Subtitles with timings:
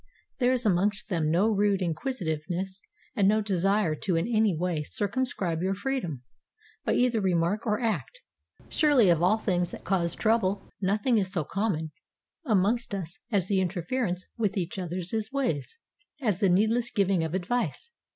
[0.39, 2.81] There is amongst them no rude inquisitiveness
[3.15, 6.23] and no desire to in any way circumscribe your freedom,
[6.83, 8.19] by either remark or act.
[8.67, 11.91] Surely of all things that cause trouble, nothing is so common
[12.43, 15.77] amongst us as the interference with each other's ways,
[16.19, 17.91] as the needless giving of advice.